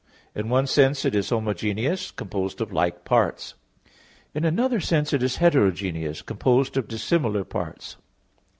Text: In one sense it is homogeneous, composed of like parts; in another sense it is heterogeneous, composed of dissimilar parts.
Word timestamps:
In 0.33 0.49
one 0.49 0.65
sense 0.65 1.05
it 1.05 1.13
is 1.13 1.29
homogeneous, 1.29 2.09
composed 2.09 2.59
of 2.59 2.71
like 2.73 3.05
parts; 3.05 3.53
in 4.33 4.43
another 4.43 4.79
sense 4.79 5.13
it 5.13 5.21
is 5.21 5.35
heterogeneous, 5.35 6.23
composed 6.23 6.75
of 6.75 6.87
dissimilar 6.87 7.43
parts. 7.43 7.97